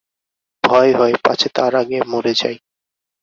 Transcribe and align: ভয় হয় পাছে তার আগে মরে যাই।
ভয় 0.63 0.91
হয় 0.93 1.15
পাছে 1.25 1.47
তার 1.55 1.73
আগে 1.75 1.97
মরে 2.03 2.33
যাই। 2.35 2.57